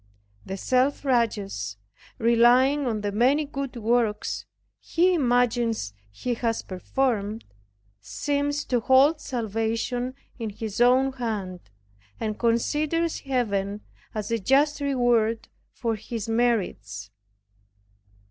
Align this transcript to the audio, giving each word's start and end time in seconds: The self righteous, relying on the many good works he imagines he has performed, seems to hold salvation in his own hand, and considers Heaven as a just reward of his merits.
The 0.47 0.57
self 0.57 1.05
righteous, 1.05 1.77
relying 2.17 2.87
on 2.87 3.01
the 3.01 3.11
many 3.11 3.45
good 3.45 3.75
works 3.75 4.47
he 4.79 5.13
imagines 5.13 5.93
he 6.09 6.33
has 6.33 6.63
performed, 6.63 7.45
seems 7.99 8.65
to 8.65 8.79
hold 8.79 9.21
salvation 9.21 10.15
in 10.39 10.49
his 10.49 10.81
own 10.81 11.11
hand, 11.13 11.59
and 12.19 12.39
considers 12.39 13.19
Heaven 13.19 13.81
as 14.15 14.31
a 14.31 14.39
just 14.39 14.81
reward 14.81 15.49
of 15.83 15.99
his 15.99 16.27
merits. 16.27 17.11